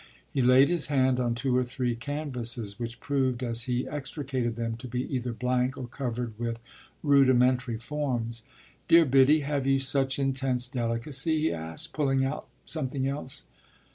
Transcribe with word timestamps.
He 0.31 0.41
laid 0.41 0.67
his 0.67 0.87
hand 0.87 1.19
on 1.19 1.35
two 1.35 1.55
or 1.55 1.63
three 1.63 1.93
canvases 1.95 2.79
which 2.79 2.99
proved, 2.99 3.43
as 3.43 3.65
he 3.65 3.87
extricated 3.87 4.55
them, 4.55 4.75
to 4.77 4.87
be 4.87 5.03
either 5.15 5.31
blank 5.31 5.77
or 5.77 5.85
covered 5.85 6.33
with 6.39 6.59
rudimentary 7.03 7.77
forms. 7.77 8.41
"Dear 8.87 9.05
Biddy, 9.05 9.41
have 9.41 9.67
you 9.67 9.77
such 9.77 10.17
intense 10.17 10.67
delicacy?" 10.67 11.37
he 11.39 11.53
asked, 11.53 11.93
pulling 11.93 12.25
out 12.25 12.47
something 12.65 13.07
else. 13.07 13.45